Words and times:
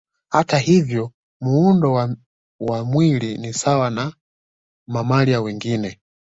Hata 0.29 0.57
hivyo 0.59 1.11
muundo 1.41 2.17
wa 2.59 2.83
mwili 2.85 3.37
ni 3.37 3.53
sawa 3.53 3.89
na 3.89 4.13
mamalia 4.87 5.41
wengine 5.41 5.99